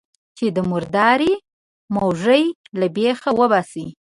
چې 0.37 0.45
د 0.55 0.57
مردارۍ 0.71 1.33
موږی 1.95 2.43
له 2.79 2.87
بېخه 2.95 3.29
وباسي. 3.39 3.85